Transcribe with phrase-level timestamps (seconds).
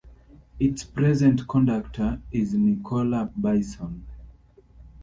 [0.59, 4.03] Its present conductor is Nicola Bisson.